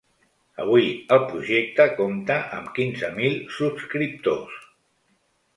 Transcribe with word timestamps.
Avui 0.63 0.87
el 1.17 1.19
projecte 1.33 1.87
compta 2.01 2.39
amb 2.61 2.73
quinze 2.79 3.13
mil 3.21 3.39
subscriptors. 3.59 4.61